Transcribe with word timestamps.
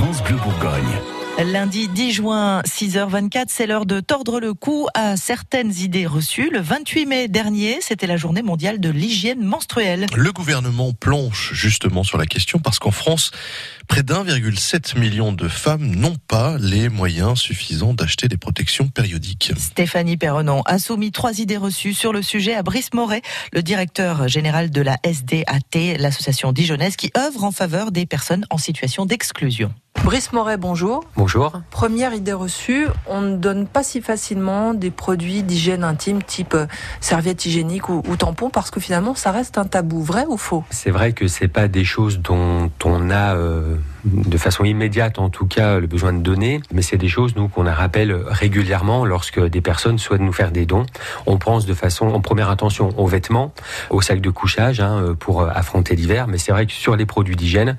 France 0.00 0.22
Bleu 0.22 0.36
Bourgogne. 0.36 0.98
Lundi 1.44 1.88
10 1.88 2.12
juin, 2.12 2.62
6h24, 2.62 3.46
c'est 3.48 3.66
l'heure 3.66 3.86
de 3.86 4.00
tordre 4.00 4.40
le 4.40 4.52
cou 4.52 4.88
à 4.94 5.16
certaines 5.16 5.72
idées 5.72 6.06
reçues. 6.06 6.50
Le 6.50 6.60
28 6.60 7.06
mai 7.06 7.28
dernier, 7.28 7.78
c'était 7.80 8.06
la 8.06 8.16
journée 8.16 8.42
mondiale 8.42 8.80
de 8.80 8.88
l'hygiène 8.90 9.42
menstruelle. 9.42 10.06
Le 10.14 10.32
gouvernement 10.32 10.92
planche 10.92 11.52
justement 11.52 12.02
sur 12.02 12.18
la 12.18 12.26
question 12.26 12.58
parce 12.58 12.78
qu'en 12.78 12.90
France, 12.90 13.30
près 13.88 14.02
d'1,7 14.02 14.98
million 14.98 15.32
de 15.32 15.48
femmes 15.48 15.94
n'ont 15.94 16.16
pas 16.28 16.56
les 16.58 16.88
moyens 16.88 17.38
suffisants 17.38 17.94
d'acheter 17.94 18.28
des 18.28 18.38
protections 18.38 18.88
périodiques. 18.88 19.52
Stéphanie 19.56 20.16
Perronon 20.16 20.62
a 20.64 20.78
soumis 20.78 21.12
trois 21.12 21.40
idées 21.40 21.56
reçues 21.58 21.94
sur 21.94 22.12
le 22.12 22.22
sujet 22.22 22.54
à 22.54 22.62
Brice 22.62 22.92
Moret, 22.94 23.22
le 23.52 23.62
directeur 23.62 24.28
général 24.28 24.70
de 24.70 24.80
la 24.80 24.96
SDAT, 25.04 25.98
l'association 25.98 26.52
dijonnaise 26.52 26.96
qui 26.96 27.10
œuvre 27.16 27.44
en 27.44 27.52
faveur 27.52 27.92
des 27.92 28.06
personnes 28.06 28.46
en 28.50 28.58
situation 28.58 29.06
d'exclusion. 29.06 29.72
Brice 30.04 30.32
Moret, 30.32 30.56
bonjour. 30.56 31.04
Bonjour. 31.14 31.60
Première 31.70 32.14
idée 32.14 32.32
reçue, 32.32 32.86
on 33.06 33.20
ne 33.20 33.36
donne 33.36 33.66
pas 33.66 33.82
si 33.82 34.00
facilement 34.00 34.72
des 34.72 34.90
produits 34.90 35.42
d'hygiène 35.42 35.84
intime 35.84 36.22
type 36.22 36.54
euh, 36.54 36.66
serviette 37.00 37.44
hygiénique 37.44 37.90
ou, 37.90 38.02
ou, 38.08 38.16
tampon 38.16 38.48
parce 38.48 38.70
que 38.70 38.80
finalement 38.80 39.14
ça 39.14 39.30
reste 39.30 39.58
un 39.58 39.66
tabou, 39.66 40.02
vrai 40.02 40.24
ou 40.26 40.38
faux? 40.38 40.64
C'est 40.70 40.90
vrai 40.90 41.12
que 41.12 41.28
c'est 41.28 41.48
pas 41.48 41.68
des 41.68 41.84
choses 41.84 42.18
dont 42.18 42.70
on 42.82 43.10
a 43.10 43.36
euh, 43.36 43.76
de 44.04 44.38
façon 44.38 44.64
immédiate 44.64 45.18
en 45.18 45.30
tout 45.30 45.46
cas 45.46 45.78
le 45.78 45.86
besoin 45.86 46.12
de 46.12 46.20
donner, 46.20 46.60
mais 46.72 46.82
c'est 46.82 46.96
des 46.96 47.08
choses 47.08 47.36
nous 47.36 47.48
qu'on 47.48 47.64
rappelle 47.64 48.16
régulièrement 48.26 49.04
lorsque 49.04 49.40
des 49.40 49.60
personnes 49.60 49.98
souhaitent 49.98 50.20
nous 50.20 50.32
faire 50.32 50.50
des 50.50 50.66
dons. 50.66 50.86
On 51.26 51.38
pense 51.38 51.66
de 51.66 51.74
façon 51.74 52.08
en 52.08 52.20
première 52.20 52.50
intention 52.50 52.90
aux 52.98 53.06
vêtements, 53.06 53.52
aux 53.90 54.02
sacs 54.02 54.20
de 54.20 54.30
couchage 54.30 54.80
hein, 54.80 55.14
pour 55.18 55.42
affronter 55.42 55.94
l'hiver, 55.96 56.26
mais 56.26 56.38
c'est 56.38 56.52
vrai 56.52 56.66
que 56.66 56.72
sur 56.72 56.96
les 56.96 57.06
produits 57.06 57.36
d'hygiène, 57.36 57.76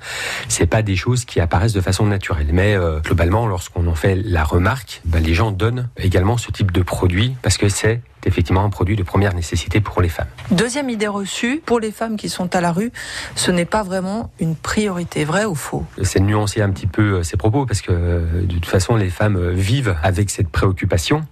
c'est 0.48 0.66
pas 0.66 0.82
des 0.82 0.96
choses 0.96 1.24
qui 1.24 1.40
apparaissent 1.40 1.72
de 1.72 1.80
façon 1.80 2.06
naturelle. 2.06 2.48
Mais 2.52 2.74
euh, 2.74 3.00
globalement, 3.00 3.46
lorsqu'on 3.46 3.86
en 3.86 3.94
fait 3.94 4.14
la 4.14 4.44
remarque, 4.44 5.00
ben, 5.04 5.22
les 5.22 5.34
gens 5.34 5.50
donnent 5.50 5.88
également 5.96 6.36
ce 6.36 6.50
type 6.50 6.72
de 6.72 6.82
produit 6.82 7.34
parce 7.42 7.58
que 7.58 7.68
c'est 7.68 8.00
effectivement 8.26 8.64
un 8.64 8.70
produit 8.70 8.96
de 8.96 9.02
première 9.02 9.34
nécessité 9.34 9.80
pour 9.80 10.02
les 10.02 10.08
femmes. 10.08 10.28
Deuxième 10.50 10.90
idée 10.90 11.06
reçue, 11.06 11.62
pour 11.64 11.80
les 11.80 11.92
femmes 11.92 12.16
qui 12.16 12.28
sont 12.28 12.54
à 12.54 12.60
la 12.60 12.72
rue, 12.72 12.92
ce 13.34 13.50
n'est 13.50 13.64
pas 13.64 13.82
vraiment 13.82 14.30
une 14.40 14.56
priorité, 14.56 15.24
vrai 15.24 15.44
ou 15.44 15.54
faux? 15.54 15.84
C'est 16.02 16.20
nuancer 16.20 16.62
un 16.62 16.70
petit 16.70 16.86
peu 16.86 17.22
ces 17.22 17.36
propos 17.36 17.66
parce 17.66 17.80
que 17.80 17.92
de 17.92 18.54
toute 18.54 18.66
façon 18.66 18.96
les 18.96 19.10
femmes 19.10 19.50
vivent 19.50 19.96
avec 20.02 20.30
cette 20.30 20.48
préoccupation. 20.48 21.24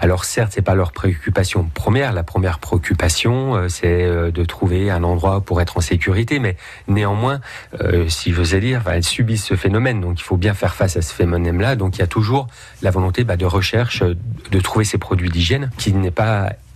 Alors 0.00 0.24
certes, 0.24 0.52
c'est 0.54 0.62
pas 0.62 0.74
leur 0.74 0.92
préoccupation 0.92 1.68
première, 1.72 2.12
la 2.12 2.22
première 2.22 2.58
préoccupation 2.58 3.68
c'est 3.68 4.06
de 4.08 4.44
trouver 4.44 4.90
un 4.90 5.04
endroit 5.04 5.40
pour 5.40 5.60
être 5.60 5.78
en 5.78 5.80
sécurité, 5.80 6.38
mais 6.38 6.56
néanmoins, 6.88 7.40
euh, 7.80 8.08
si 8.08 8.32
je 8.32 8.42
veux 8.42 8.60
dire, 8.60 8.82
elles 8.88 9.04
subissent 9.04 9.44
ce 9.44 9.56
phénomène, 9.56 10.00
donc 10.00 10.20
il 10.20 10.22
faut 10.22 10.36
bien 10.36 10.54
faire 10.54 10.74
face 10.74 10.96
à 10.96 11.02
ce 11.02 11.12
phénomène-là. 11.12 11.76
Donc 11.76 11.96
il 11.96 12.00
y 12.00 12.02
a 12.02 12.06
toujours 12.06 12.48
la 12.82 12.90
volonté 12.90 13.24
bah, 13.24 13.36
de 13.36 13.46
recherche 13.46 14.02
de 14.02 14.60
trouver 14.60 14.84
ces 14.84 14.98
produits 14.98 15.30
d'hygiène 15.30 15.70
qui 15.76 15.92
n'est 15.92 16.10
pas 16.10 16.25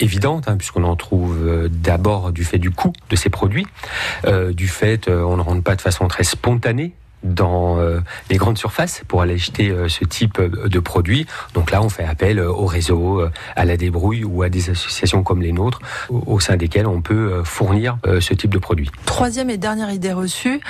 évidente, 0.00 0.48
hein, 0.48 0.56
puisqu'on 0.56 0.84
en 0.84 0.96
trouve 0.96 1.36
euh, 1.46 1.68
d'abord 1.70 2.32
du 2.32 2.44
fait 2.44 2.58
du 2.58 2.70
coût 2.70 2.92
de 3.10 3.16
ces 3.16 3.30
produits, 3.30 3.66
euh, 4.26 4.52
du 4.52 4.68
fait 4.68 5.08
euh, 5.08 5.22
on 5.22 5.36
ne 5.36 5.42
rentre 5.42 5.62
pas 5.62 5.76
de 5.76 5.80
façon 5.80 6.08
très 6.08 6.24
spontanée 6.24 6.92
dans 7.22 7.78
euh, 7.78 8.00
les 8.30 8.36
grandes 8.36 8.58
surfaces 8.58 9.02
pour 9.06 9.22
aller 9.22 9.34
acheter 9.34 9.70
euh, 9.70 9.88
ce 9.88 10.04
type 10.04 10.40
de 10.40 10.78
produits. 10.78 11.26
Donc 11.54 11.70
là, 11.70 11.82
on 11.82 11.88
fait 11.88 12.04
appel 12.04 12.40
au 12.40 12.66
réseau, 12.66 13.22
à 13.56 13.64
la 13.64 13.76
débrouille 13.76 14.24
ou 14.24 14.42
à 14.42 14.48
des 14.48 14.70
associations 14.70 15.22
comme 15.22 15.42
les 15.42 15.52
nôtres, 15.52 15.80
au 16.08 16.40
sein 16.40 16.56
desquelles 16.56 16.86
on 16.86 17.02
peut 17.02 17.42
fournir 17.44 17.98
ce 18.20 18.34
type 18.34 18.50
de 18.50 18.58
produits. 18.58 18.90
Troisième 19.04 19.50
et 19.50 19.56
dernière 19.56 19.90
idée 19.90 20.12
reçue, 20.12 20.60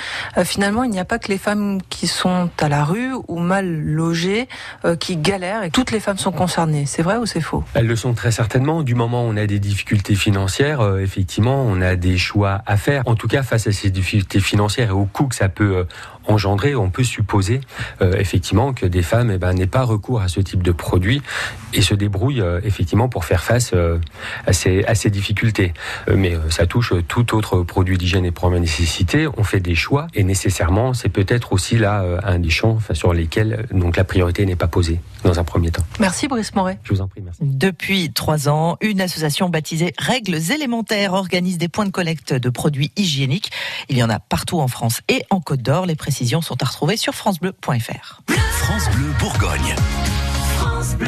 finalement, 0.43 0.83
il 0.83 0.91
n'y 0.91 0.99
a 0.99 1.05
pas 1.05 1.19
que 1.19 1.29
les 1.29 1.37
femmes 1.37 1.79
qui 1.89 2.07
sont 2.07 2.49
à 2.59 2.69
la 2.69 2.83
rue 2.83 3.11
ou 3.27 3.39
mal 3.39 3.67
logées 3.67 4.47
qui 4.99 5.17
galèrent 5.17 5.63
et 5.63 5.71
toutes 5.71 5.91
les 5.91 5.99
femmes 5.99 6.17
sont 6.17 6.31
concernées. 6.31 6.85
C'est 6.85 7.03
vrai 7.03 7.17
ou 7.17 7.25
c'est 7.25 7.41
faux? 7.41 7.63
Elles 7.73 7.87
le 7.87 7.95
sont 7.95 8.13
très 8.13 8.31
certainement. 8.31 8.83
Du 8.83 8.95
moment 8.95 9.25
où 9.25 9.29
on 9.29 9.37
a 9.37 9.47
des 9.47 9.59
difficultés 9.59 10.15
financières, 10.15 10.97
effectivement, 10.97 11.63
on 11.63 11.81
a 11.81 11.95
des 11.95 12.17
choix 12.17 12.61
à 12.65 12.77
faire. 12.77 13.03
En 13.05 13.15
tout 13.15 13.27
cas, 13.27 13.43
face 13.43 13.67
à 13.67 13.71
ces 13.71 13.89
difficultés 13.89 14.39
financières 14.39 14.89
et 14.89 14.93
au 14.93 15.05
coût 15.05 15.27
que 15.27 15.35
ça 15.35 15.49
peut 15.49 15.85
engendrer, 16.27 16.75
on 16.75 16.89
peut 16.89 17.03
supposer 17.03 17.61
euh, 18.01 18.15
effectivement 18.17 18.73
que 18.73 18.85
des 18.85 19.01
femmes 19.01 19.31
eh 19.31 19.37
ben, 19.37 19.53
n'aient 19.53 19.67
pas 19.67 19.83
recours 19.83 20.21
à 20.21 20.27
ce 20.27 20.39
type 20.39 20.63
de 20.63 20.71
produit 20.71 21.21
et 21.73 21.81
se 21.81 21.93
débrouillent 21.93 22.41
euh, 22.41 22.59
effectivement 22.63 23.09
pour 23.09 23.25
faire 23.25 23.43
face 23.43 23.71
euh, 23.73 23.97
à, 24.45 24.53
ces, 24.53 24.83
à 24.85 24.95
ces 24.95 25.09
difficultés. 25.09 25.73
mais 26.13 26.33
ça 26.49 26.65
touche 26.65 26.93
tout 27.07 27.35
autre 27.35 27.61
produit 27.63 27.97
d'hygiène 27.97 28.25
et 28.25 28.31
première 28.31 28.59
nécessité. 28.59 29.27
On 29.37 29.43
fait 29.43 29.59
des 29.59 29.75
choix 29.75 30.07
et 30.13 30.23
nécessairement, 30.23 30.93
c'est 30.93 31.09
peut-être 31.09 31.53
aussi 31.53 31.77
là 31.77 32.03
un 32.23 32.39
des 32.39 32.49
champs 32.49 32.79
sur 32.93 33.13
lesquels 33.13 33.65
donc 33.71 33.97
la 33.97 34.03
priorité 34.03 34.45
n'est 34.45 34.55
pas 34.55 34.67
posée 34.67 34.99
dans 35.23 35.39
un 35.39 35.43
premier 35.43 35.71
temps. 35.71 35.83
Merci 35.99 36.27
Brice 36.27 36.53
Moret. 36.55 36.79
Je 36.83 36.93
vous 36.93 37.01
en 37.01 37.07
prie, 37.07 37.21
merci. 37.21 37.39
Depuis 37.41 38.11
trois 38.11 38.49
ans, 38.49 38.77
une 38.81 39.01
association 39.01 39.49
baptisée 39.49 39.93
Règles 39.97 40.35
élémentaires 40.51 41.13
organise 41.13 41.57
des 41.57 41.67
points 41.67 41.85
de 41.85 41.91
collecte 41.91 42.33
de 42.33 42.49
produits 42.49 42.91
hygiéniques. 42.95 43.51
Il 43.89 43.97
y 43.97 44.03
en 44.03 44.09
a 44.09 44.19
partout 44.19 44.59
en 44.59 44.67
France 44.67 45.01
et 45.07 45.23
en 45.29 45.39
Côte 45.41 45.61
d'Or. 45.61 45.85
Les 45.85 45.95
précisions 46.11 46.41
sont 46.41 46.61
à 46.61 46.65
retrouver 46.65 46.97
sur 46.97 47.15
francebleu.fr. 47.15 48.21
France 48.27 48.89
Bleu 48.89 49.13
Bourgogne. 49.17 49.75
France 50.57 50.95
Bleu. 50.95 51.07